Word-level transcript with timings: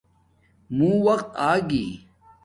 موں 0.75 0.95
وقت 1.07 1.27
آگی 1.51 1.85